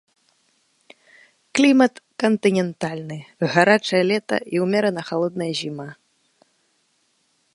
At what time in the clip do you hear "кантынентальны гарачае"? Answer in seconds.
2.23-4.01